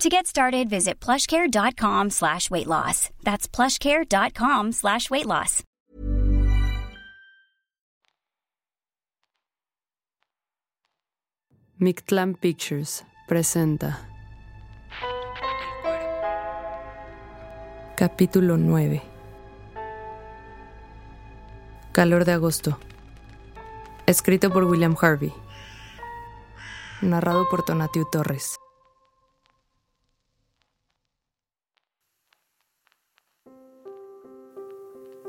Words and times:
To 0.00 0.10
get 0.10 0.26
started, 0.26 0.68
visit 0.68 1.00
plushcare.com 1.00 2.10
slash 2.10 2.50
weight 2.50 2.66
loss. 2.66 3.08
That's 3.24 3.48
plushcare.com 3.48 4.72
slash 4.72 5.08
weight 5.08 5.24
loss. 5.24 5.62
Mictlan 11.80 12.34
Pictures 12.34 13.04
presenta 13.26 13.98
Capítulo 17.96 18.56
9 18.56 19.02
Calor 21.92 22.24
de 22.24 22.32
agosto 22.32 22.78
Escrito 24.06 24.50
por 24.50 24.64
William 24.64 24.96
Harvey 25.00 25.32
Narrado 27.02 27.46
por 27.50 27.62
Tonatiu 27.62 28.06
Torres 28.10 28.56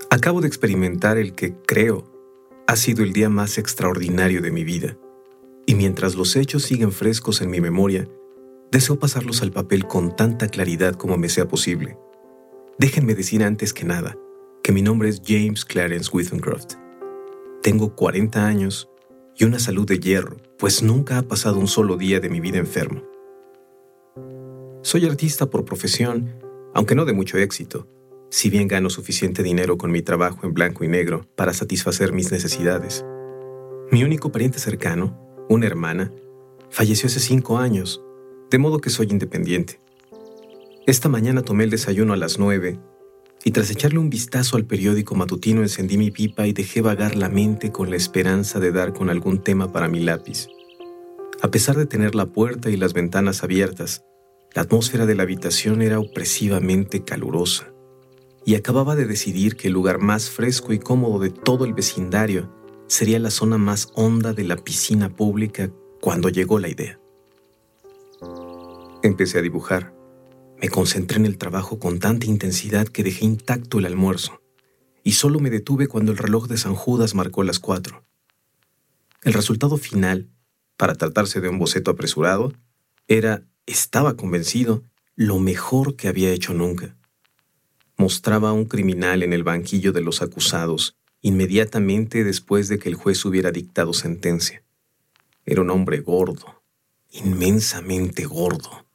Acabo 0.09 0.39
de 0.39 0.47
experimentar 0.47 1.17
el 1.17 1.33
que 1.33 1.53
creo 1.53 2.05
ha 2.65 2.77
sido 2.77 3.03
el 3.03 3.11
día 3.11 3.29
más 3.29 3.57
extraordinario 3.57 4.41
de 4.41 4.51
mi 4.51 4.63
vida, 4.63 4.97
y 5.65 5.75
mientras 5.75 6.15
los 6.15 6.37
hechos 6.37 6.63
siguen 6.63 6.93
frescos 6.93 7.41
en 7.41 7.49
mi 7.49 7.59
memoria, 7.59 8.07
deseo 8.71 8.97
pasarlos 8.99 9.41
al 9.41 9.51
papel 9.51 9.85
con 9.85 10.15
tanta 10.15 10.47
claridad 10.47 10.95
como 10.95 11.17
me 11.17 11.27
sea 11.27 11.49
posible. 11.49 11.97
Déjenme 12.79 13.15
decir 13.15 13.43
antes 13.43 13.73
que 13.73 13.83
nada 13.83 14.17
que 14.63 14.71
mi 14.71 14.81
nombre 14.81 15.09
es 15.09 15.21
James 15.25 15.65
Clarence 15.65 16.09
Withenscroft. 16.13 16.75
Tengo 17.61 17.93
40 17.93 18.45
años 18.45 18.89
y 19.35 19.43
una 19.43 19.59
salud 19.59 19.85
de 19.85 19.99
hierro, 19.99 20.37
pues 20.57 20.81
nunca 20.81 21.17
ha 21.17 21.23
pasado 21.23 21.59
un 21.59 21.67
solo 21.67 21.97
día 21.97 22.21
de 22.21 22.29
mi 22.29 22.39
vida 22.39 22.59
enfermo. 22.59 23.03
Soy 24.83 25.05
artista 25.05 25.49
por 25.49 25.65
profesión, 25.65 26.33
aunque 26.73 26.95
no 26.95 27.03
de 27.03 27.11
mucho 27.11 27.37
éxito, 27.37 27.87
si 28.29 28.49
bien 28.49 28.67
gano 28.67 28.89
suficiente 28.89 29.43
dinero 29.43 29.77
con 29.77 29.91
mi 29.91 30.01
trabajo 30.01 30.39
en 30.43 30.53
blanco 30.53 30.83
y 30.83 30.87
negro 30.87 31.27
para 31.35 31.53
satisfacer 31.53 32.11
mis 32.11 32.31
necesidades. 32.31 33.05
Mi 33.91 34.03
único 34.03 34.31
pariente 34.31 34.59
cercano, 34.59 35.17
una 35.49 35.65
hermana, 35.65 36.11
falleció 36.69 37.07
hace 37.07 37.19
cinco 37.19 37.57
años, 37.57 38.03
de 38.49 38.57
modo 38.57 38.79
que 38.79 38.89
soy 38.89 39.07
independiente. 39.09 39.79
Esta 40.85 41.09
mañana 41.09 41.41
tomé 41.41 41.63
el 41.63 41.69
desayuno 41.69 42.13
a 42.13 42.17
las 42.17 42.37
nueve 42.37 42.79
y 43.43 43.51
tras 43.51 43.69
echarle 43.69 43.99
un 43.99 44.09
vistazo 44.09 44.57
al 44.57 44.65
periódico 44.65 45.15
matutino 45.15 45.61
encendí 45.61 45.97
mi 45.97 46.11
pipa 46.11 46.47
y 46.47 46.53
dejé 46.53 46.81
vagar 46.81 47.15
la 47.15 47.29
mente 47.29 47.71
con 47.71 47.89
la 47.89 47.95
esperanza 47.95 48.59
de 48.59 48.71
dar 48.71 48.93
con 48.93 49.09
algún 49.09 49.41
tema 49.41 49.71
para 49.71 49.87
mi 49.87 49.99
lápiz. 50.01 50.47
A 51.41 51.49
pesar 51.49 51.77
de 51.77 51.85
tener 51.85 52.15
la 52.15 52.25
puerta 52.25 52.69
y 52.69 52.77
las 52.77 52.93
ventanas 52.93 53.43
abiertas, 53.43 54.03
la 54.53 54.63
atmósfera 54.63 55.05
de 55.05 55.15
la 55.15 55.23
habitación 55.23 55.81
era 55.81 55.99
opresivamente 55.99 57.03
calurosa 57.03 57.71
y 58.47 58.55
acababa 58.55 58.95
de 58.95 59.05
decidir 59.05 59.57
que 59.57 59.67
el 59.67 59.73
lugar 59.73 59.99
más 59.99 60.29
fresco 60.29 60.71
y 60.71 60.79
cómodo 60.79 61.19
de 61.19 61.31
todo 61.31 61.65
el 61.65 61.73
vecindario 61.73 62.49
sería 62.87 63.19
la 63.19 63.29
zona 63.29 63.57
más 63.57 63.89
honda 63.93 64.31
de 64.31 64.45
la 64.45 64.55
piscina 64.55 65.13
pública 65.13 65.69
cuando 65.99 66.29
llegó 66.29 66.57
la 66.57 66.69
idea. 66.69 66.97
Empecé 69.03 69.39
a 69.39 69.41
dibujar. 69.41 69.93
Me 70.61 70.69
concentré 70.69 71.17
en 71.17 71.25
el 71.25 71.37
trabajo 71.37 71.77
con 71.77 71.99
tanta 71.99 72.25
intensidad 72.25 72.87
que 72.87 73.03
dejé 73.03 73.25
intacto 73.25 73.79
el 73.79 73.85
almuerzo, 73.85 74.41
y 75.03 75.11
solo 75.11 75.41
me 75.41 75.49
detuve 75.49 75.87
cuando 75.87 76.13
el 76.13 76.17
reloj 76.17 76.47
de 76.47 76.55
San 76.55 76.73
Judas 76.73 77.15
marcó 77.15 77.43
las 77.43 77.59
cuatro. 77.59 78.05
El 79.23 79.33
resultado 79.33 79.75
final, 79.75 80.29
para 80.77 80.95
tratarse 80.95 81.41
de 81.41 81.49
un 81.49 81.59
boceto 81.59 81.91
apresurado, 81.91 82.53
era, 83.09 83.43
estaba 83.65 84.15
convencido, 84.15 84.83
lo 85.17 85.37
mejor 85.37 85.97
que 85.97 86.07
había 86.07 86.31
hecho 86.31 86.53
nunca 86.53 86.96
mostraba 87.97 88.49
a 88.49 88.53
un 88.53 88.65
criminal 88.65 89.23
en 89.23 89.33
el 89.33 89.43
banquillo 89.43 89.91
de 89.91 90.01
los 90.01 90.21
acusados 90.21 90.95
inmediatamente 91.21 92.23
después 92.23 92.67
de 92.69 92.79
que 92.79 92.89
el 92.89 92.95
juez 92.95 93.25
hubiera 93.25 93.51
dictado 93.51 93.93
sentencia. 93.93 94.63
Era 95.45 95.61
un 95.61 95.69
hombre 95.69 95.99
gordo, 95.99 96.63
inmensamente 97.11 98.25
gordo. 98.25 98.85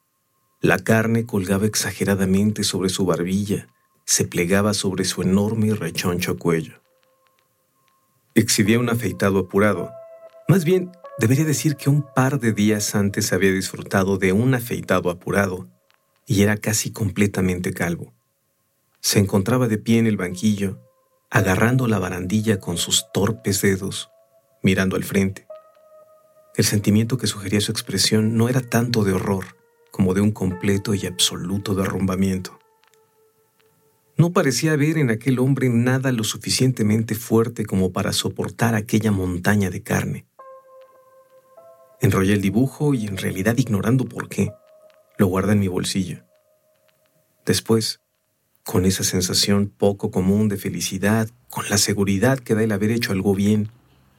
La 0.61 0.79
carne 0.79 1.27
colgaba 1.27 1.67
exageradamente 1.67 2.62
sobre 2.62 2.89
su 2.89 3.05
barbilla, 3.05 3.69
se 4.05 4.25
plegaba 4.25 4.75
sobre 4.75 5.05
su 5.05 5.23
enorme 5.23 5.69
y 5.69 5.73
rechoncho 5.73 6.39
cuello. 6.39 6.81
Exhibía 8.35 8.79
un 8.79 8.89
afeitado 8.89 9.41
apurado. 9.41 9.91
Más 10.49 10.65
bien, 10.65 10.93
debería 11.19 11.45
decir 11.45 11.77
que 11.77 11.91
un 11.91 12.03
par 12.15 12.39
de 12.39 12.53
días 12.53 12.95
antes 12.95 13.33
había 13.33 13.53
disfrutado 13.53 14.17
de 14.19 14.33
un 14.33 14.55
afeitado 14.55 15.11
apurado 15.11 15.69
y 16.27 16.43
era 16.43 16.57
casi 16.57 16.93
completamente 16.93 17.73
calvo. 17.73 18.15
Se 19.03 19.19
encontraba 19.19 19.67
de 19.67 19.79
pie 19.79 19.99
en 19.99 20.07
el 20.07 20.17
banquillo, 20.17 20.79
agarrando 21.29 21.89
la 21.89 21.99
barandilla 21.99 22.61
con 22.61 22.77
sus 22.77 23.11
torpes 23.13 23.61
dedos, 23.61 24.11
mirando 24.63 24.95
al 24.95 25.03
frente. 25.03 25.47
El 26.55 26.65
sentimiento 26.65 27.19
que 27.19 27.27
sugería 27.27 27.61
su 27.61 27.73
expresión 27.73 28.37
no 28.37 28.49
era 28.49 28.61
tanto 28.61 29.03
de 29.03 29.12
horror 29.12 29.57
como 29.91 30.15
de 30.15 30.21
un 30.21 30.31
completo 30.31 30.95
y 30.95 31.05
absoluto 31.07 31.75
derrumbamiento. 31.75 32.61
No 34.17 34.33
parecía 34.33 34.73
haber 34.73 34.99
en 34.99 35.11
aquel 35.11 35.41
hombre 35.41 35.69
nada 35.69 36.12
lo 36.12 36.23
suficientemente 36.23 37.17
fuerte 37.17 37.67
como 37.67 37.93
para 37.93 38.12
soportar 38.12 38.76
aquella 38.76 39.11
montaña 39.11 39.69
de 39.69 39.82
carne. 39.82 40.26
Enrollé 42.00 42.35
el 42.35 42.41
dibujo 42.41 42.94
y 42.94 43.09
en 43.09 43.17
realidad 43.17 43.59
ignorando 43.59 44.05
por 44.05 44.29
qué, 44.29 44.53
lo 45.19 45.26
guardé 45.26 45.55
en 45.55 45.61
mi 45.61 45.69
bolsillo. 45.69 46.25
Después, 47.44 48.01
con 48.64 48.85
esa 48.85 49.05
sensación 49.05 49.73
poco 49.76 50.11
común 50.11 50.49
de 50.49 50.56
felicidad, 50.56 51.29
con 51.50 51.69
la 51.69 51.79
seguridad 51.79 52.38
que 52.38 52.55
da 52.55 52.62
el 52.62 52.73
haber 52.73 52.91
hecho 52.91 53.12
algo 53.12 53.35
bien, 53.35 53.70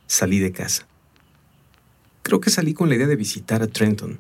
salí 0.08 0.40
de 0.40 0.52
casa. 0.52 0.88
Creo 2.24 2.42
que 2.42 2.50
salí 2.50 2.74
con 2.74 2.90
la 2.90 2.96
idea 2.96 3.08
de 3.08 3.16
visitar 3.16 3.62
a 3.64 3.68
Trenton, 3.68 4.20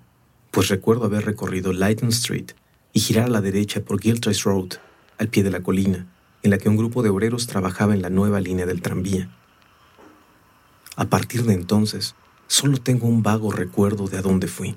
pues 0.51 0.69
recuerdo 0.69 1.05
haber 1.05 1.25
recorrido 1.25 1.73
Lighton 1.73 2.09
Street 2.09 2.51
y 2.93 2.99
girar 2.99 3.25
a 3.25 3.29
la 3.29 3.41
derecha 3.41 3.81
por 3.81 4.01
Gilchrist 4.01 4.43
Road, 4.43 4.73
al 5.17 5.27
pie 5.27 5.43
de 5.43 5.51
la 5.51 5.61
colina, 5.61 6.07
en 6.41 6.51
la 6.51 6.57
que 6.57 6.69
un 6.69 6.77
grupo 6.77 7.03
de 7.03 7.09
obreros 7.09 7.47
trabajaba 7.47 7.93
en 7.93 8.01
la 8.01 8.09
nueva 8.09 8.39
línea 8.39 8.65
del 8.65 8.81
tranvía. 8.81 9.29
A 10.95 11.05
partir 11.05 11.43
de 11.43 11.53
entonces, 11.53 12.15
solo 12.47 12.77
tengo 12.77 13.07
un 13.07 13.23
vago 13.23 13.51
recuerdo 13.51 14.07
de 14.07 14.17
a 14.17 14.21
dónde 14.21 14.47
fui. 14.47 14.75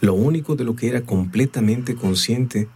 Lo 0.00 0.14
único 0.14 0.56
de 0.56 0.64
lo 0.64 0.74
que 0.74 0.88
era 0.88 1.02
completamente 1.02 1.94
consciente 1.94 2.68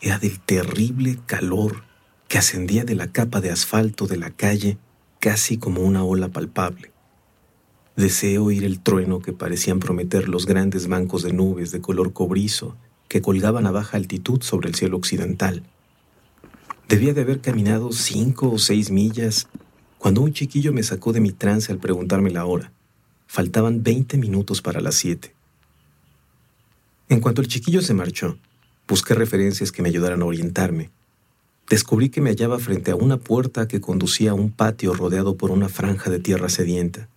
era 0.00 0.18
del 0.18 0.40
terrible 0.40 1.18
calor 1.26 1.84
que 2.28 2.38
ascendía 2.38 2.84
de 2.84 2.94
la 2.94 3.12
capa 3.12 3.40
de 3.40 3.50
asfalto 3.50 4.06
de 4.06 4.16
la 4.16 4.30
calle 4.30 4.78
casi 5.20 5.56
como 5.56 5.82
una 5.82 6.04
ola 6.04 6.28
palpable. 6.28 6.92
Deseé 7.96 8.38
oír 8.38 8.64
el 8.64 8.80
trueno 8.80 9.20
que 9.20 9.32
parecían 9.32 9.78
prometer 9.78 10.28
los 10.28 10.46
grandes 10.46 10.88
bancos 10.88 11.22
de 11.22 11.32
nubes 11.32 11.70
de 11.70 11.80
color 11.80 12.12
cobrizo 12.12 12.76
que 13.08 13.22
colgaban 13.22 13.66
a 13.66 13.70
baja 13.70 13.96
altitud 13.96 14.42
sobre 14.42 14.68
el 14.68 14.74
cielo 14.74 14.96
occidental. 14.96 15.62
Debía 16.88 17.14
de 17.14 17.22
haber 17.22 17.40
caminado 17.40 17.92
cinco 17.92 18.50
o 18.50 18.58
seis 18.58 18.90
millas 18.90 19.46
cuando 19.98 20.20
un 20.20 20.32
chiquillo 20.32 20.72
me 20.72 20.82
sacó 20.82 21.12
de 21.12 21.20
mi 21.20 21.32
trance 21.32 21.72
al 21.72 21.78
preguntarme 21.78 22.30
la 22.30 22.44
hora. 22.44 22.72
Faltaban 23.26 23.82
veinte 23.82 24.18
minutos 24.18 24.60
para 24.60 24.80
las 24.80 24.96
siete. 24.96 25.34
En 27.08 27.20
cuanto 27.20 27.40
el 27.40 27.48
chiquillo 27.48 27.80
se 27.80 27.94
marchó, 27.94 28.38
busqué 28.88 29.14
referencias 29.14 29.72
que 29.72 29.82
me 29.82 29.88
ayudaran 29.88 30.22
a 30.22 30.26
orientarme. 30.26 30.90
Descubrí 31.68 32.10
que 32.10 32.20
me 32.20 32.30
hallaba 32.30 32.58
frente 32.58 32.90
a 32.90 32.96
una 32.96 33.16
puerta 33.16 33.66
que 33.66 33.80
conducía 33.80 34.32
a 34.32 34.34
un 34.34 34.50
patio 34.50 34.92
rodeado 34.94 35.36
por 35.36 35.50
una 35.50 35.68
franja 35.68 36.10
de 36.10 36.20
tierra 36.20 36.48
sedienta, 36.48 37.08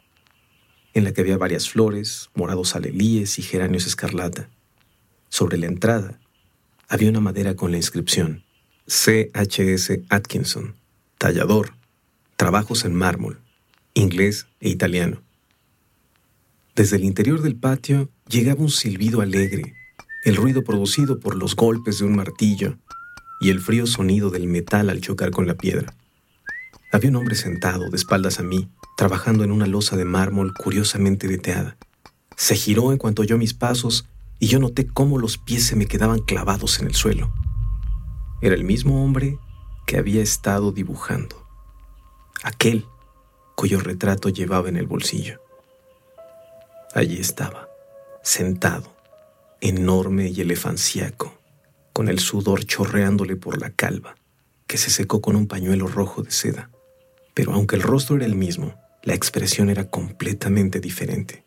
en 0.93 1.03
la 1.03 1.11
que 1.11 1.21
había 1.21 1.37
varias 1.37 1.69
flores, 1.69 2.29
morados 2.33 2.75
alelíes 2.75 3.39
y 3.39 3.41
geranios 3.41 3.85
escarlata. 3.85 4.49
Sobre 5.29 5.57
la 5.57 5.67
entrada 5.67 6.19
había 6.87 7.09
una 7.09 7.19
madera 7.19 7.55
con 7.55 7.71
la 7.71 7.77
inscripción 7.77 8.43
C.H.S. 8.87 10.05
Atkinson, 10.09 10.75
tallador, 11.17 11.73
trabajos 12.37 12.85
en 12.85 12.95
mármol, 12.95 13.41
inglés 13.93 14.47
e 14.61 14.69
italiano. 14.69 15.21
Desde 16.73 16.95
el 16.95 17.03
interior 17.03 17.41
del 17.41 17.57
patio 17.57 18.09
llegaba 18.29 18.61
un 18.61 18.69
silbido 18.69 19.19
alegre, 19.19 19.73
el 20.27 20.35
ruido 20.35 20.61
producido 20.61 21.21
por 21.21 21.35
los 21.35 21.55
golpes 21.55 21.99
de 21.99 22.05
un 22.05 22.17
martillo 22.17 22.77
y 23.39 23.49
el 23.49 23.61
frío 23.61 23.87
sonido 23.87 24.29
del 24.29 24.45
metal 24.45 24.89
al 24.89 24.99
chocar 24.99 25.31
con 25.31 25.47
la 25.47 25.53
piedra. 25.53 25.93
Había 26.91 27.11
un 27.11 27.15
hombre 27.15 27.35
sentado, 27.35 27.89
de 27.89 27.95
espaldas 27.95 28.41
a 28.41 28.43
mí, 28.43 28.67
trabajando 28.97 29.45
en 29.45 29.53
una 29.53 29.67
losa 29.67 29.95
de 29.95 30.03
mármol 30.03 30.53
curiosamente 30.53 31.29
veteada. 31.29 31.77
Se 32.35 32.55
giró 32.55 32.91
en 32.91 32.97
cuanto 32.97 33.21
oyó 33.21 33.37
mis 33.37 33.53
pasos 33.53 34.05
y 34.37 34.47
yo 34.47 34.59
noté 34.59 34.85
cómo 34.85 35.17
los 35.17 35.37
pies 35.37 35.63
se 35.63 35.77
me 35.77 35.85
quedaban 35.85 36.19
clavados 36.19 36.81
en 36.81 36.87
el 36.87 36.95
suelo. 36.95 37.31
Era 38.41 38.53
el 38.53 38.65
mismo 38.65 39.05
hombre 39.05 39.39
que 39.85 39.95
había 39.95 40.21
estado 40.21 40.73
dibujando. 40.73 41.47
Aquel 42.43 42.85
cuyo 43.55 43.79
retrato 43.79 44.27
llevaba 44.27 44.67
en 44.67 44.75
el 44.75 44.87
bolsillo. 44.87 45.39
Allí 46.93 47.17
estaba, 47.17 47.69
sentado, 48.23 48.96
enorme 49.61 50.29
y 50.29 50.41
elefanciaco, 50.41 51.39
con 51.93 52.09
el 52.09 52.19
sudor 52.19 52.65
chorreándole 52.65 53.35
por 53.35 53.59
la 53.59 53.71
calva, 53.71 54.15
que 54.67 54.77
se 54.77 54.89
secó 54.89 55.21
con 55.21 55.35
un 55.35 55.47
pañuelo 55.47 55.87
rojo 55.87 56.21
de 56.21 56.31
seda. 56.31 56.69
Pero 57.33 57.53
aunque 57.53 57.75
el 57.75 57.81
rostro 57.81 58.15
era 58.15 58.25
el 58.25 58.35
mismo, 58.35 58.75
la 59.03 59.13
expresión 59.13 59.69
era 59.69 59.89
completamente 59.89 60.79
diferente. 60.79 61.43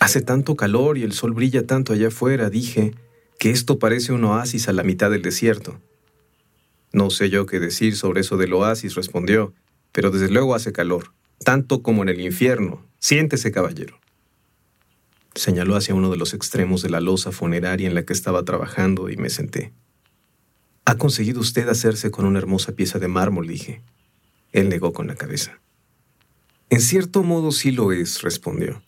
Hace 0.00 0.20
tanto 0.20 0.56
calor 0.56 0.98
y 0.98 1.04
el 1.04 1.12
sol 1.12 1.32
brilla 1.32 1.66
tanto 1.66 1.92
allá 1.92 2.08
afuera, 2.08 2.50
dije, 2.50 2.94
que 3.38 3.50
esto 3.50 3.78
parece 3.78 4.12
un 4.12 4.24
oasis 4.24 4.68
a 4.68 4.72
la 4.72 4.82
mitad 4.82 5.10
del 5.10 5.22
desierto. 5.22 5.80
No 6.92 7.10
sé 7.10 7.30
yo 7.30 7.46
qué 7.46 7.60
decir 7.60 7.96
sobre 7.96 8.20
eso 8.20 8.36
del 8.36 8.52
oasis, 8.52 8.94
respondió, 8.94 9.54
pero 9.92 10.10
desde 10.10 10.28
luego 10.28 10.54
hace 10.54 10.72
calor, 10.72 11.12
tanto 11.44 11.82
como 11.82 12.02
en 12.02 12.08
el 12.08 12.20
infierno. 12.20 12.84
Siéntese, 12.98 13.52
caballero. 13.52 14.01
Señaló 15.34 15.76
hacia 15.76 15.94
uno 15.94 16.10
de 16.10 16.16
los 16.16 16.34
extremos 16.34 16.82
de 16.82 16.90
la 16.90 17.00
losa 17.00 17.32
funeraria 17.32 17.88
en 17.88 17.94
la 17.94 18.04
que 18.04 18.12
estaba 18.12 18.44
trabajando 18.44 19.08
y 19.08 19.16
me 19.16 19.30
senté. 19.30 19.72
¿Ha 20.84 20.96
conseguido 20.96 21.40
usted 21.40 21.68
hacerse 21.68 22.10
con 22.10 22.24
una 22.24 22.38
hermosa 22.38 22.72
pieza 22.72 22.98
de 22.98 23.08
mármol? 23.08 23.46
dije. 23.46 23.82
Él 24.52 24.68
negó 24.68 24.92
con 24.92 25.06
la 25.06 25.14
cabeza. 25.14 25.60
En 26.68 26.80
cierto 26.80 27.22
modo 27.22 27.52
sí 27.52 27.70
lo 27.70 27.92
es, 27.92 28.22
respondió. 28.22 28.82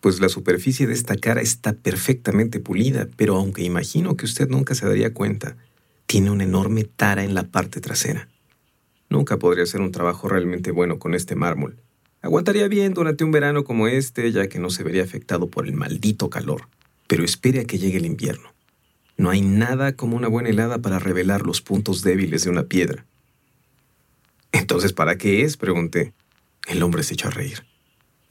Pues 0.00 0.20
la 0.20 0.28
superficie 0.28 0.86
de 0.86 0.94
esta 0.94 1.16
cara 1.16 1.40
está 1.40 1.72
perfectamente 1.72 2.60
pulida, 2.60 3.08
pero 3.16 3.36
aunque 3.36 3.62
imagino 3.62 4.16
que 4.16 4.26
usted 4.26 4.48
nunca 4.48 4.74
se 4.74 4.86
daría 4.86 5.12
cuenta, 5.12 5.56
tiene 6.06 6.30
una 6.30 6.44
enorme 6.44 6.84
tara 6.84 7.24
en 7.24 7.34
la 7.34 7.44
parte 7.44 7.80
trasera. 7.80 8.28
Nunca 9.10 9.38
podría 9.38 9.64
hacer 9.64 9.80
un 9.80 9.90
trabajo 9.90 10.28
realmente 10.28 10.70
bueno 10.70 10.98
con 10.98 11.14
este 11.14 11.34
mármol. 11.34 11.76
Aguantaría 12.22 12.68
bien 12.68 12.94
durante 12.94 13.24
un 13.24 13.30
verano 13.30 13.64
como 13.64 13.88
este, 13.88 14.30
ya 14.32 14.48
que 14.48 14.58
no 14.58 14.70
se 14.70 14.82
vería 14.82 15.02
afectado 15.02 15.48
por 15.48 15.66
el 15.66 15.74
maldito 15.74 16.30
calor. 16.30 16.68
Pero 17.06 17.24
espere 17.24 17.60
a 17.60 17.64
que 17.64 17.78
llegue 17.78 17.98
el 17.98 18.06
invierno. 18.06 18.52
No 19.16 19.30
hay 19.30 19.40
nada 19.40 19.92
como 19.94 20.16
una 20.16 20.28
buena 20.28 20.50
helada 20.50 20.78
para 20.78 20.98
revelar 20.98 21.42
los 21.42 21.60
puntos 21.60 22.02
débiles 22.02 22.44
de 22.44 22.50
una 22.50 22.64
piedra. 22.64 23.04
Entonces, 24.52 24.92
¿para 24.92 25.16
qué 25.16 25.42
es? 25.42 25.56
pregunté. 25.56 26.12
El 26.66 26.82
hombre 26.82 27.02
se 27.02 27.14
echó 27.14 27.28
a 27.28 27.32
reír. 27.32 27.64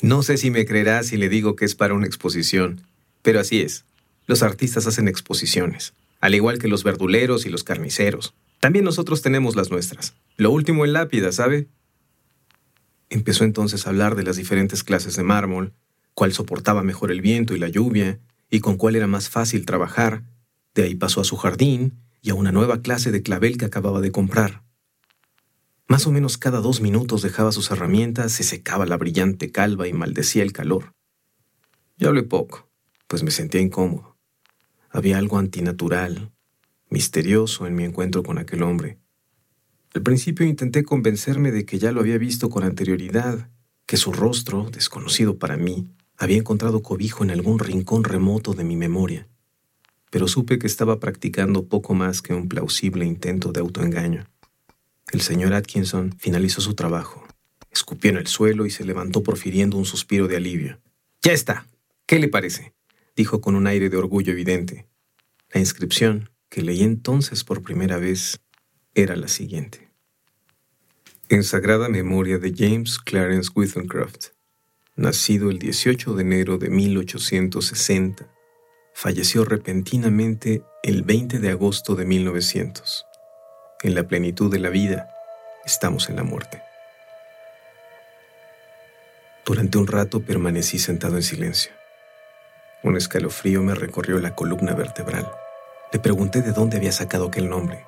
No 0.01 0.21
sé 0.23 0.37
si 0.37 0.51
me 0.51 0.65
creerá 0.65 1.03
si 1.03 1.17
le 1.17 1.29
digo 1.29 1.55
que 1.55 1.65
es 1.65 1.75
para 1.75 1.93
una 1.93 2.05
exposición, 2.05 2.81
pero 3.21 3.39
así 3.39 3.61
es. 3.61 3.85
Los 4.27 4.43
artistas 4.43 4.85
hacen 4.85 5.07
exposiciones 5.07 5.93
al 6.19 6.35
igual 6.35 6.59
que 6.59 6.67
los 6.67 6.83
verduleros 6.83 7.45
y 7.45 7.49
los 7.49 7.63
carniceros. 7.63 8.33
También 8.59 8.85
nosotros 8.85 9.21
tenemos 9.21 9.55
las 9.55 9.69
nuestras. 9.69 10.13
Lo 10.35 10.51
último 10.51 10.85
en 10.85 10.93
lápida, 10.93 11.31
¿sabe? 11.31 11.67
Empezó 13.09 13.44
entonces 13.44 13.86
a 13.86 13.89
hablar 13.89 14.15
de 14.15 14.24
las 14.24 14.36
diferentes 14.36 14.83
clases 14.83 15.15
de 15.15 15.24
mármol, 15.24 15.74
cuál 16.13 16.33
soportaba 16.33 16.83
mejor 16.83 17.12
el 17.12 17.21
viento 17.21 17.56
y 17.56 17.59
la 17.59 17.69
lluvia, 17.69 18.19
y 18.50 18.59
con 18.59 18.77
cuál 18.77 18.95
era 18.95 19.07
más 19.07 19.30
fácil 19.30 19.65
trabajar. 19.65 20.24
De 20.74 20.83
ahí 20.83 20.95
pasó 20.95 21.21
a 21.21 21.25
su 21.25 21.38
jardín 21.38 22.00
y 22.21 22.31
a 22.31 22.36
una 22.36 22.51
nueva 22.51 22.81
clase 22.81 23.12
de 23.12 23.21
clavel 23.21 23.57
que 23.57 23.65
acababa 23.65 24.01
de 24.01 24.12
comprar. 24.12 24.63
Más 25.88 26.06
o 26.06 26.12
menos 26.12 26.38
cada 26.38 26.59
dos 26.59 26.81
minutos 26.81 27.21
dejaba 27.21 27.54
sus 27.54 27.71
herramientas, 27.71 28.33
se 28.33 28.44
secaba 28.44 28.86
la 28.86 28.98
brillante 28.98 29.51
calva 29.51 29.88
y 29.88 29.94
maldecía 29.94 30.44
el 30.44 30.51
calor. 30.51 30.94
Yo 31.98 32.09
hablé 32.09 32.24
poco, 32.24 32.69
pues 33.07 33.24
me 33.24 33.31
sentía 33.31 33.62
incómodo. 33.62 34.18
Había 34.89 35.18
algo 35.18 35.38
antinatural, 35.38 36.31
misterioso 36.89 37.68
en 37.68 37.75
mi 37.75 37.86
encuentro 37.86 38.21
con 38.21 38.38
aquel 38.38 38.63
hombre. 38.63 39.00
Al 39.97 40.03
principio 40.03 40.45
intenté 40.45 40.83
convencerme 40.83 41.51
de 41.51 41.65
que 41.65 41.79
ya 41.79 41.91
lo 41.91 42.01
había 42.01 42.19
visto 42.19 42.51
con 42.51 42.63
anterioridad, 42.63 43.49
que 43.88 43.97
su 43.97 44.13
rostro, 44.13 44.69
desconocido 44.69 45.39
para 45.39 45.57
mí, 45.57 45.88
había 46.17 46.38
encontrado 46.38 46.83
cobijo 46.83 47.23
en 47.23 47.31
algún 47.31 47.57
rincón 47.57 48.03
remoto 48.03 48.53
de 48.53 48.63
mi 48.63 48.75
memoria, 48.75 49.27
pero 50.11 50.27
supe 50.27 50.59
que 50.59 50.67
estaba 50.67 50.99
practicando 50.99 51.65
poco 51.65 51.95
más 51.95 52.21
que 52.21 52.35
un 52.35 52.47
plausible 52.47 53.05
intento 53.07 53.51
de 53.51 53.59
autoengaño. 53.59 54.27
El 55.11 55.21
señor 55.21 55.55
Atkinson 55.55 56.13
finalizó 56.19 56.61
su 56.61 56.75
trabajo, 56.75 57.25
escupió 57.71 58.11
en 58.11 58.18
el 58.18 58.27
suelo 58.27 58.68
y 58.68 58.69
se 58.69 58.85
levantó 58.85 59.23
profiriendo 59.23 59.77
un 59.77 59.85
suspiro 59.85 60.27
de 60.27 60.37
alivio. 60.37 60.80
Ya 61.23 61.31
está. 61.31 61.66
¿Qué 62.06 62.19
le 62.19 62.27
parece? 62.27 62.75
dijo 63.16 63.42
con 63.42 63.56
un 63.56 63.66
aire 63.66 63.89
de 63.89 63.97
orgullo 63.97 64.31
evidente. 64.31 64.85
La 65.51 65.59
inscripción, 65.59 66.30
que 66.49 66.61
leí 66.61 66.83
entonces 66.83 67.44
por 67.44 67.63
primera 67.63 67.97
vez, 67.97 68.39
era 68.94 69.16
la 69.16 69.27
siguiente. 69.27 69.86
En 71.29 71.43
sagrada 71.43 71.89
memoria 71.89 72.37
de 72.37 72.53
James 72.55 72.99
Clarence 72.99 73.51
Wittencroft, 73.53 74.27
nacido 74.95 75.49
el 75.49 75.59
18 75.59 76.13
de 76.13 76.21
enero 76.21 76.57
de 76.57 76.69
1860, 76.69 78.25
falleció 78.93 79.43
repentinamente 79.43 80.63
el 80.83 81.03
20 81.03 81.39
de 81.39 81.49
agosto 81.49 81.95
de 81.95 82.05
1900. 82.05 83.05
En 83.83 83.93
la 83.93 84.07
plenitud 84.07 84.49
de 84.49 84.59
la 84.59 84.69
vida, 84.69 85.09
estamos 85.65 86.07
en 86.07 86.15
la 86.15 86.23
muerte. 86.23 86.61
Durante 89.45 89.77
un 89.77 89.87
rato 89.87 90.21
permanecí 90.21 90.79
sentado 90.79 91.17
en 91.17 91.23
silencio. 91.23 91.73
Un 92.83 92.95
escalofrío 92.95 93.61
me 93.63 93.75
recorrió 93.75 94.17
la 94.19 94.33
columna 94.33 94.73
vertebral. 94.75 95.29
Le 95.91 95.99
pregunté 95.99 96.41
de 96.41 96.53
dónde 96.53 96.77
había 96.77 96.93
sacado 96.93 97.27
aquel 97.27 97.49
nombre. 97.49 97.83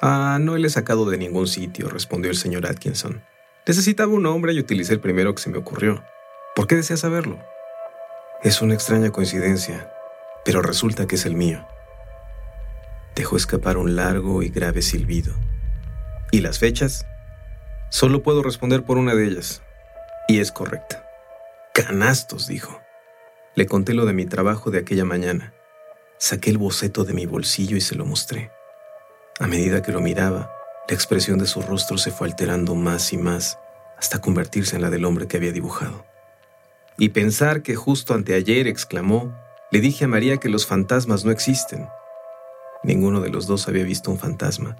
Ah, 0.00 0.38
no 0.40 0.56
le 0.56 0.66
he 0.66 0.70
sacado 0.70 1.08
de 1.08 1.16
ningún 1.16 1.46
sitio, 1.46 1.88
respondió 1.88 2.30
el 2.30 2.36
señor 2.36 2.66
Atkinson. 2.66 3.22
Necesitaba 3.66 4.12
un 4.12 4.22
nombre 4.22 4.52
y 4.52 4.60
utilicé 4.60 4.92
el 4.92 5.00
primero 5.00 5.34
que 5.34 5.42
se 5.42 5.50
me 5.50 5.58
ocurrió. 5.58 6.04
¿Por 6.54 6.66
qué 6.66 6.76
desea 6.76 6.96
saberlo? 6.96 7.38
Es 8.42 8.60
una 8.60 8.74
extraña 8.74 9.10
coincidencia, 9.10 9.90
pero 10.44 10.60
resulta 10.60 11.06
que 11.06 11.16
es 11.16 11.24
el 11.24 11.34
mío. 11.34 11.66
Dejó 13.14 13.36
escapar 13.36 13.78
un 13.78 13.96
largo 13.96 14.42
y 14.42 14.50
grave 14.50 14.82
silbido. 14.82 15.34
¿Y 16.30 16.42
las 16.42 16.58
fechas? 16.58 17.06
Solo 17.88 18.22
puedo 18.22 18.42
responder 18.42 18.84
por 18.84 18.98
una 18.98 19.14
de 19.14 19.26
ellas. 19.26 19.62
Y 20.28 20.40
es 20.40 20.52
correcta. 20.52 21.08
Canastos, 21.72 22.46
dijo. 22.46 22.80
Le 23.54 23.66
conté 23.66 23.94
lo 23.94 24.04
de 24.04 24.12
mi 24.12 24.26
trabajo 24.26 24.70
de 24.70 24.78
aquella 24.78 25.06
mañana. 25.06 25.54
Saqué 26.18 26.50
el 26.50 26.58
boceto 26.58 27.04
de 27.04 27.14
mi 27.14 27.24
bolsillo 27.24 27.76
y 27.76 27.80
se 27.80 27.94
lo 27.94 28.04
mostré. 28.04 28.50
A 29.38 29.46
medida 29.46 29.82
que 29.82 29.92
lo 29.92 30.00
miraba, 30.00 30.50
la 30.88 30.94
expresión 30.94 31.38
de 31.38 31.46
su 31.46 31.60
rostro 31.60 31.98
se 31.98 32.10
fue 32.10 32.26
alterando 32.26 32.74
más 32.74 33.12
y 33.12 33.18
más 33.18 33.58
hasta 33.98 34.20
convertirse 34.20 34.76
en 34.76 34.82
la 34.82 34.88
del 34.88 35.04
hombre 35.04 35.26
que 35.26 35.36
había 35.36 35.52
dibujado. 35.52 36.06
Y 36.96 37.10
pensar 37.10 37.62
que 37.62 37.76
justo 37.76 38.14
anteayer 38.14 38.66
exclamó, 38.66 39.36
le 39.70 39.80
dije 39.80 40.06
a 40.06 40.08
María 40.08 40.38
que 40.38 40.48
los 40.48 40.66
fantasmas 40.66 41.26
no 41.26 41.30
existen. 41.30 41.86
Ninguno 42.82 43.20
de 43.20 43.28
los 43.28 43.46
dos 43.46 43.68
había 43.68 43.84
visto 43.84 44.10
un 44.10 44.18
fantasma, 44.18 44.76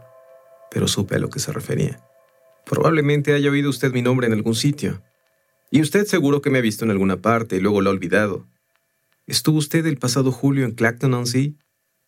pero 0.70 0.88
supe 0.88 1.16
a 1.16 1.18
lo 1.18 1.28
que 1.28 1.40
se 1.40 1.52
refería. 1.52 2.00
Probablemente 2.64 3.34
haya 3.34 3.50
oído 3.50 3.68
usted 3.68 3.92
mi 3.92 4.00
nombre 4.00 4.26
en 4.26 4.32
algún 4.32 4.54
sitio. 4.54 5.02
Y 5.70 5.82
usted 5.82 6.06
seguro 6.06 6.40
que 6.40 6.48
me 6.48 6.58
ha 6.58 6.62
visto 6.62 6.84
en 6.84 6.90
alguna 6.90 7.18
parte 7.18 7.56
y 7.56 7.60
luego 7.60 7.82
lo 7.82 7.90
ha 7.90 7.92
olvidado. 7.92 8.46
¿Estuvo 9.26 9.58
usted 9.58 9.84
el 9.84 9.98
pasado 9.98 10.32
julio 10.32 10.64
en 10.64 10.72
Clacton-on-Sea? 10.72 11.50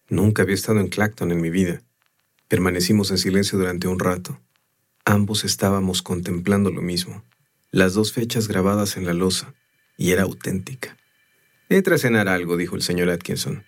Nunca 0.09 0.43
había 0.43 0.55
estado 0.55 0.81
en 0.81 0.88
Clacton 0.88 1.31
en 1.31 1.43
mi 1.43 1.50
vida. 1.50 1.83
Permanecimos 2.49 3.11
en 3.11 3.19
silencio 3.19 3.59
durante 3.59 3.88
un 3.88 3.99
rato. 3.99 4.40
Ambos 5.05 5.45
estábamos 5.45 6.00
contemplando 6.00 6.71
lo 6.71 6.81
mismo. 6.81 7.23
Las 7.71 7.93
dos 7.93 8.14
fechas 8.14 8.49
grabadas 8.49 8.97
en 8.97 9.05
la 9.05 9.12
losa. 9.12 9.55
Y 9.99 10.12
era 10.12 10.23
auténtica. 10.23 10.97
Entra 11.69 11.97
a 11.97 11.99
cenar 11.99 12.26
algo, 12.26 12.57
dijo 12.57 12.75
el 12.75 12.81
señor 12.81 13.11
Atkinson. 13.11 13.64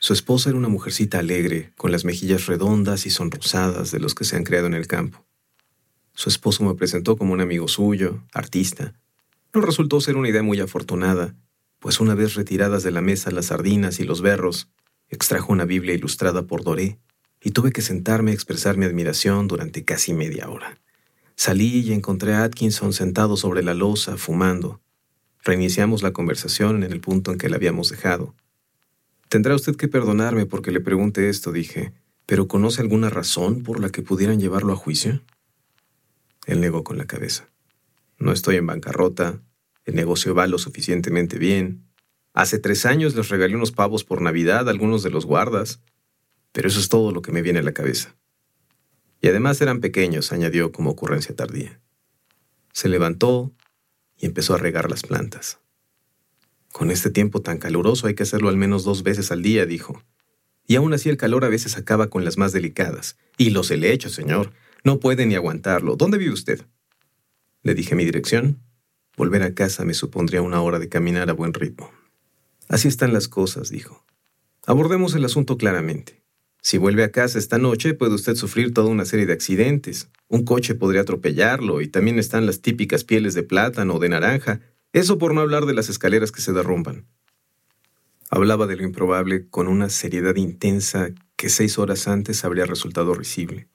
Su 0.00 0.12
esposa 0.12 0.50
era 0.50 0.58
una 0.58 0.66
mujercita 0.66 1.20
alegre, 1.20 1.72
con 1.76 1.92
las 1.92 2.04
mejillas 2.04 2.46
redondas 2.46 3.06
y 3.06 3.10
sonrosadas 3.10 3.92
de 3.92 4.00
los 4.00 4.16
que 4.16 4.24
se 4.24 4.34
han 4.34 4.42
creado 4.42 4.66
en 4.66 4.74
el 4.74 4.88
campo. 4.88 5.24
Su 6.14 6.28
esposo 6.28 6.64
me 6.64 6.74
presentó 6.74 7.16
como 7.16 7.32
un 7.32 7.40
amigo 7.40 7.68
suyo, 7.68 8.24
artista. 8.32 8.94
No 9.52 9.60
resultó 9.60 10.00
ser 10.00 10.16
una 10.16 10.28
idea 10.28 10.42
muy 10.42 10.58
afortunada, 10.58 11.36
pues 11.78 12.00
una 12.00 12.16
vez 12.16 12.34
retiradas 12.34 12.82
de 12.82 12.90
la 12.90 13.02
mesa 13.02 13.30
las 13.30 13.46
sardinas 13.46 14.00
y 14.00 14.04
los 14.04 14.20
berros, 14.20 14.68
extrajo 15.08 15.52
una 15.52 15.64
Biblia 15.64 15.94
ilustrada 15.94 16.42
por 16.42 16.64
Doré 16.64 16.98
y 17.44 17.50
tuve 17.50 17.72
que 17.72 17.82
sentarme 17.82 18.30
a 18.30 18.34
expresar 18.34 18.78
mi 18.78 18.86
admiración 18.86 19.46
durante 19.46 19.84
casi 19.84 20.14
media 20.14 20.48
hora. 20.48 20.78
Salí 21.36 21.80
y 21.80 21.92
encontré 21.92 22.32
a 22.32 22.42
Atkinson 22.42 22.94
sentado 22.94 23.36
sobre 23.36 23.62
la 23.62 23.74
losa, 23.74 24.16
fumando. 24.16 24.80
Reiniciamos 25.44 26.02
la 26.02 26.12
conversación 26.12 26.82
en 26.82 26.90
el 26.90 27.00
punto 27.00 27.32
en 27.32 27.38
que 27.38 27.50
la 27.50 27.56
habíamos 27.56 27.90
dejado. 27.90 28.34
Tendrá 29.28 29.54
usted 29.54 29.76
que 29.76 29.88
perdonarme 29.88 30.46
porque 30.46 30.70
le 30.70 30.80
pregunte 30.80 31.28
esto, 31.28 31.52
dije, 31.52 31.92
pero 32.24 32.48
¿conoce 32.48 32.80
alguna 32.80 33.10
razón 33.10 33.62
por 33.62 33.78
la 33.78 33.90
que 33.90 34.00
pudieran 34.00 34.40
llevarlo 34.40 34.72
a 34.72 34.76
juicio? 34.76 35.20
Él 36.46 36.62
negó 36.62 36.82
con 36.82 36.96
la 36.96 37.04
cabeza. 37.04 37.50
No 38.18 38.32
estoy 38.32 38.56
en 38.56 38.66
bancarrota, 38.66 39.40
el 39.84 39.96
negocio 39.96 40.34
va 40.34 40.46
lo 40.46 40.56
suficientemente 40.56 41.38
bien. 41.38 41.84
Hace 42.32 42.58
tres 42.58 42.86
años 42.86 43.14
les 43.14 43.28
regalé 43.28 43.54
unos 43.54 43.72
pavos 43.72 44.02
por 44.02 44.22
Navidad 44.22 44.66
a 44.66 44.70
algunos 44.70 45.02
de 45.02 45.10
los 45.10 45.26
guardas, 45.26 45.80
pero 46.54 46.68
eso 46.68 46.78
es 46.78 46.88
todo 46.88 47.10
lo 47.10 47.20
que 47.20 47.32
me 47.32 47.42
viene 47.42 47.58
a 47.58 47.64
la 47.64 47.74
cabeza. 47.74 48.14
Y 49.20 49.26
además 49.26 49.60
eran 49.60 49.80
pequeños, 49.80 50.30
añadió 50.30 50.70
como 50.70 50.90
ocurrencia 50.90 51.34
tardía. 51.34 51.80
Se 52.72 52.88
levantó 52.88 53.52
y 54.16 54.26
empezó 54.26 54.54
a 54.54 54.58
regar 54.58 54.88
las 54.88 55.02
plantas. 55.02 55.58
Con 56.70 56.92
este 56.92 57.10
tiempo 57.10 57.42
tan 57.42 57.58
caluroso 57.58 58.06
hay 58.06 58.14
que 58.14 58.22
hacerlo 58.22 58.50
al 58.50 58.56
menos 58.56 58.84
dos 58.84 59.02
veces 59.02 59.32
al 59.32 59.42
día, 59.42 59.66
dijo. 59.66 60.04
Y 60.64 60.76
aún 60.76 60.94
así 60.94 61.08
el 61.08 61.16
calor 61.16 61.44
a 61.44 61.48
veces 61.48 61.76
acaba 61.76 62.08
con 62.08 62.24
las 62.24 62.38
más 62.38 62.52
delicadas. 62.52 63.16
Y 63.36 63.50
los 63.50 63.72
helechos, 63.72 64.12
señor. 64.12 64.52
No 64.84 65.00
puede 65.00 65.26
ni 65.26 65.34
aguantarlo. 65.34 65.96
¿Dónde 65.96 66.18
vive 66.18 66.32
usted? 66.32 66.64
Le 67.62 67.74
dije 67.74 67.96
mi 67.96 68.04
dirección. 68.04 68.62
Volver 69.16 69.42
a 69.42 69.54
casa 69.54 69.84
me 69.84 69.94
supondría 69.94 70.40
una 70.40 70.62
hora 70.62 70.78
de 70.78 70.88
caminar 70.88 71.30
a 71.30 71.32
buen 71.32 71.52
ritmo. 71.52 71.90
Así 72.68 72.86
están 72.86 73.12
las 73.12 73.26
cosas, 73.26 73.70
dijo. 73.70 74.04
Abordemos 74.66 75.16
el 75.16 75.24
asunto 75.24 75.56
claramente. 75.56 76.23
Si 76.64 76.78
vuelve 76.78 77.04
a 77.04 77.12
casa 77.12 77.38
esta 77.38 77.58
noche, 77.58 77.92
puede 77.92 78.14
usted 78.14 78.36
sufrir 78.36 78.72
toda 78.72 78.88
una 78.88 79.04
serie 79.04 79.26
de 79.26 79.34
accidentes. 79.34 80.08
Un 80.28 80.46
coche 80.46 80.74
podría 80.74 81.02
atropellarlo 81.02 81.82
y 81.82 81.88
también 81.88 82.18
están 82.18 82.46
las 82.46 82.62
típicas 82.62 83.04
pieles 83.04 83.34
de 83.34 83.42
plátano 83.42 83.96
o 83.96 83.98
de 83.98 84.08
naranja. 84.08 84.60
Eso 84.94 85.18
por 85.18 85.34
no 85.34 85.42
hablar 85.42 85.66
de 85.66 85.74
las 85.74 85.90
escaleras 85.90 86.32
que 86.32 86.40
se 86.40 86.54
derrumban. 86.54 87.04
Hablaba 88.30 88.66
de 88.66 88.76
lo 88.76 88.82
improbable 88.82 89.46
con 89.50 89.68
una 89.68 89.90
seriedad 89.90 90.36
intensa 90.36 91.10
que 91.36 91.50
seis 91.50 91.78
horas 91.78 92.08
antes 92.08 92.46
habría 92.46 92.64
resultado 92.64 93.12
risible. 93.12 93.68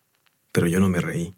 Pero 0.52 0.66
yo 0.66 0.80
no 0.80 0.90
me 0.90 1.00
reí. 1.00 1.36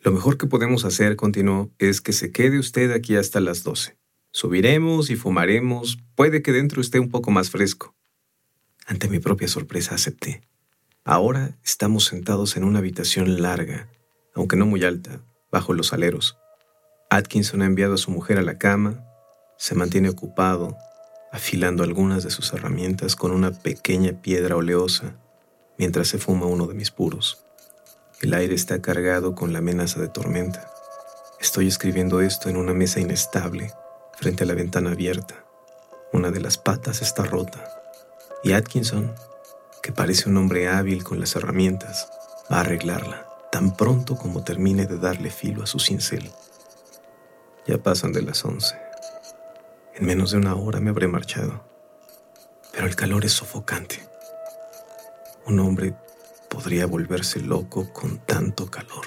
Lo 0.00 0.12
mejor 0.12 0.36
que 0.36 0.46
podemos 0.46 0.84
hacer, 0.84 1.16
continuó, 1.16 1.72
es 1.78 2.02
que 2.02 2.12
se 2.12 2.30
quede 2.30 2.58
usted 2.58 2.92
aquí 2.92 3.16
hasta 3.16 3.40
las 3.40 3.64
doce. 3.64 3.96
Subiremos 4.32 5.08
y 5.08 5.16
fumaremos. 5.16 5.96
Puede 6.14 6.42
que 6.42 6.52
dentro 6.52 6.82
esté 6.82 7.00
un 7.00 7.08
poco 7.08 7.30
más 7.30 7.48
fresco. 7.48 7.96
Ante 8.88 9.08
mi 9.08 9.18
propia 9.18 9.48
sorpresa 9.48 9.96
acepté. 9.96 10.42
Ahora 11.04 11.58
estamos 11.64 12.04
sentados 12.04 12.56
en 12.56 12.62
una 12.62 12.78
habitación 12.78 13.42
larga, 13.42 13.88
aunque 14.32 14.54
no 14.54 14.64
muy 14.64 14.84
alta, 14.84 15.22
bajo 15.50 15.74
los 15.74 15.92
aleros. 15.92 16.38
Atkinson 17.10 17.62
ha 17.62 17.66
enviado 17.66 17.94
a 17.94 17.98
su 17.98 18.12
mujer 18.12 18.38
a 18.38 18.42
la 18.42 18.58
cama, 18.58 19.04
se 19.58 19.74
mantiene 19.74 20.08
ocupado, 20.08 20.76
afilando 21.32 21.82
algunas 21.82 22.22
de 22.22 22.30
sus 22.30 22.52
herramientas 22.52 23.16
con 23.16 23.32
una 23.32 23.50
pequeña 23.50 24.22
piedra 24.22 24.54
oleosa, 24.54 25.16
mientras 25.78 26.06
se 26.06 26.18
fuma 26.18 26.46
uno 26.46 26.68
de 26.68 26.74
mis 26.74 26.92
puros. 26.92 27.44
El 28.20 28.34
aire 28.34 28.54
está 28.54 28.80
cargado 28.80 29.34
con 29.34 29.52
la 29.52 29.58
amenaza 29.58 30.00
de 30.00 30.08
tormenta. 30.08 30.70
Estoy 31.40 31.66
escribiendo 31.66 32.20
esto 32.20 32.48
en 32.48 32.56
una 32.56 32.72
mesa 32.72 33.00
inestable, 33.00 33.72
frente 34.16 34.44
a 34.44 34.46
la 34.46 34.54
ventana 34.54 34.92
abierta. 34.92 35.44
Una 36.12 36.30
de 36.30 36.40
las 36.40 36.56
patas 36.56 37.02
está 37.02 37.24
rota 37.24 37.82
y 38.46 38.52
Atkinson, 38.52 39.12
que 39.82 39.90
parece 39.90 40.28
un 40.28 40.36
hombre 40.36 40.68
hábil 40.68 41.02
con 41.02 41.18
las 41.18 41.34
herramientas, 41.34 42.08
va 42.50 42.58
a 42.58 42.60
arreglarla 42.60 43.26
tan 43.50 43.76
pronto 43.76 44.16
como 44.16 44.44
termine 44.44 44.86
de 44.86 44.98
darle 44.98 45.30
filo 45.30 45.64
a 45.64 45.66
su 45.66 45.80
cincel. 45.80 46.30
Ya 47.66 47.78
pasan 47.78 48.12
de 48.12 48.22
las 48.22 48.44
once. 48.44 48.76
En 49.96 50.06
menos 50.06 50.30
de 50.30 50.36
una 50.36 50.54
hora 50.54 50.78
me 50.78 50.90
habré 50.90 51.08
marchado. 51.08 51.64
Pero 52.72 52.86
el 52.86 52.94
calor 52.94 53.24
es 53.24 53.32
sofocante. 53.32 54.08
Un 55.46 55.58
hombre 55.58 55.96
podría 56.48 56.86
volverse 56.86 57.40
loco 57.40 57.92
con 57.92 58.18
tanto 58.18 58.70
calor. 58.70 59.06